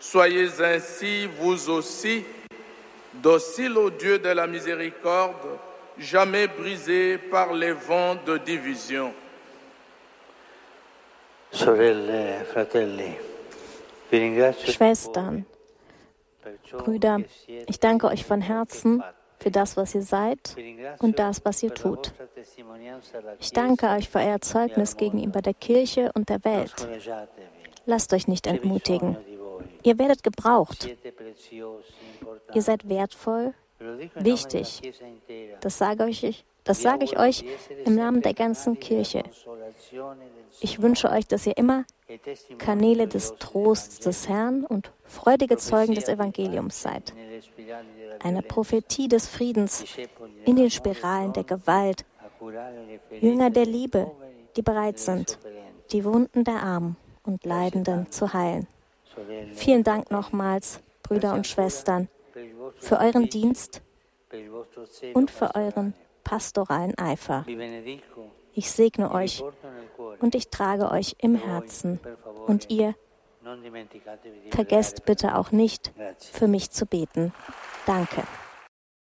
[0.00, 2.24] Soyez ainsi, vous aussi,
[3.14, 5.58] dociles au Dieu de la miséricorde,
[5.98, 9.12] jamais brisés par les vents de division.
[11.52, 13.12] Sorelle, fratelli,
[14.10, 15.44] vi ringrazio Schwestern,
[16.72, 17.20] Brüder,
[17.66, 19.02] ich danke euch von Herzen
[19.38, 20.56] für das, was ihr seid
[20.98, 22.12] und das, was ihr tut.
[23.38, 26.88] Ich danke euch für euer Zeugnis gegenüber der Kirche und der Welt.
[27.86, 29.16] Lasst euch nicht entmutigen.
[29.82, 30.88] Ihr werdet gebraucht.
[32.54, 33.54] Ihr seid wertvoll,
[34.14, 34.82] wichtig.
[35.60, 37.44] Das sage ich, das sage ich euch
[37.84, 39.22] im Namen der ganzen Kirche.
[40.60, 41.84] Ich wünsche euch, dass ihr immer
[42.58, 47.12] Kanäle des Trosts des Herrn und freudige Zeugen des Evangeliums seid.
[48.22, 49.84] Eine Prophetie des Friedens
[50.44, 52.04] in den Spiralen der Gewalt.
[53.20, 54.10] Jünger der Liebe,
[54.56, 55.38] die bereit sind,
[55.92, 58.66] die Wunden der Armen und Leidenden zu heilen.
[59.52, 62.08] Vielen Dank nochmals, Brüder und Schwestern,
[62.78, 63.82] für euren Dienst
[65.12, 65.94] und für euren
[66.24, 67.44] pastoralen Eifer.
[68.60, 69.42] Ich segne euch
[70.20, 71.98] und ich trage euch im Herzen.
[72.46, 72.94] Und ihr
[74.50, 77.32] Vergesst bitte auch nicht, für mich zu beten.
[77.86, 78.22] Danke.